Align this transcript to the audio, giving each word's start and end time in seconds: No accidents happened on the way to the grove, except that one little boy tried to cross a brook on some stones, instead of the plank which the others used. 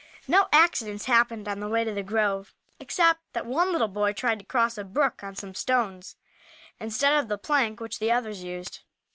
No 0.27 0.47
accidents 0.51 1.05
happened 1.05 1.47
on 1.47 1.59
the 1.59 1.69
way 1.69 1.83
to 1.83 1.93
the 1.93 2.01
grove, 2.01 2.55
except 2.79 3.19
that 3.33 3.45
one 3.45 3.71
little 3.71 3.87
boy 3.87 4.13
tried 4.13 4.39
to 4.39 4.45
cross 4.45 4.75
a 4.79 4.83
brook 4.83 5.23
on 5.23 5.35
some 5.35 5.53
stones, 5.53 6.15
instead 6.79 7.13
of 7.13 7.27
the 7.27 7.37
plank 7.37 7.79
which 7.79 7.99
the 7.99 8.11
others 8.11 8.41
used. 8.43 8.79